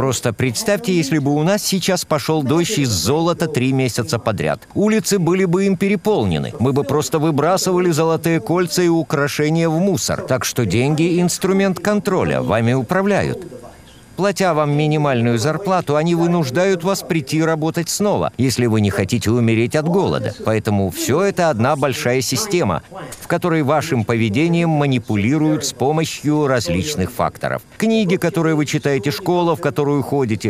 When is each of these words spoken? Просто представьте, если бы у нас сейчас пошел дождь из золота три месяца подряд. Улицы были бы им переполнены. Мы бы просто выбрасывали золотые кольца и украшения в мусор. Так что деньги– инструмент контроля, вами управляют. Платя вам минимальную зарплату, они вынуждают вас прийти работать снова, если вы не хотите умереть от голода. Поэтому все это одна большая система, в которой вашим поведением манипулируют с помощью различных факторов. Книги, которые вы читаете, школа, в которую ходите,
Просто 0.00 0.32
представьте, 0.32 0.94
если 0.94 1.18
бы 1.18 1.30
у 1.34 1.42
нас 1.42 1.62
сейчас 1.62 2.06
пошел 2.06 2.42
дождь 2.42 2.78
из 2.78 2.88
золота 2.88 3.46
три 3.48 3.70
месяца 3.70 4.18
подряд. 4.18 4.66
Улицы 4.72 5.18
были 5.18 5.44
бы 5.44 5.66
им 5.66 5.76
переполнены. 5.76 6.54
Мы 6.58 6.72
бы 6.72 6.84
просто 6.84 7.18
выбрасывали 7.18 7.90
золотые 7.90 8.40
кольца 8.40 8.80
и 8.80 8.88
украшения 8.88 9.68
в 9.68 9.78
мусор. 9.78 10.22
Так 10.22 10.46
что 10.46 10.64
деньги– 10.64 11.20
инструмент 11.20 11.80
контроля, 11.80 12.40
вами 12.40 12.72
управляют. 12.72 13.59
Платя 14.20 14.52
вам 14.52 14.76
минимальную 14.76 15.38
зарплату, 15.38 15.96
они 15.96 16.14
вынуждают 16.14 16.84
вас 16.84 17.02
прийти 17.02 17.42
работать 17.42 17.88
снова, 17.88 18.34
если 18.36 18.66
вы 18.66 18.82
не 18.82 18.90
хотите 18.90 19.30
умереть 19.30 19.74
от 19.74 19.88
голода. 19.88 20.34
Поэтому 20.44 20.90
все 20.90 21.22
это 21.22 21.48
одна 21.48 21.74
большая 21.74 22.20
система, 22.20 22.82
в 23.18 23.26
которой 23.26 23.62
вашим 23.62 24.04
поведением 24.04 24.68
манипулируют 24.68 25.64
с 25.64 25.72
помощью 25.72 26.46
различных 26.46 27.10
факторов. 27.10 27.62
Книги, 27.78 28.16
которые 28.16 28.56
вы 28.56 28.66
читаете, 28.66 29.10
школа, 29.10 29.56
в 29.56 29.62
которую 29.62 30.02
ходите, 30.02 30.48